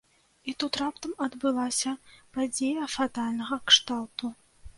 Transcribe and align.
І 0.51 0.53
тут 0.61 0.77
раптам 0.81 1.13
адбылася 1.25 1.93
падзея 2.39 2.89
фатальнага 2.95 3.61
кшталту. 3.71 4.33